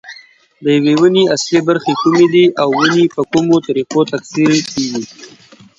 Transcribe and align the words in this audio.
د 0.63 0.65
یوې 0.75 0.93
ونې 0.99 1.23
اصلي 1.35 1.59
برخې 1.69 1.93
کومې 2.01 2.25
دي 2.33 2.45
او 2.61 2.69
ونې 2.77 3.05
په 3.15 3.21
کومو 3.31 3.55
طریقو 3.67 4.01
تکثیر 4.11 4.51
کېږي. 4.71 5.03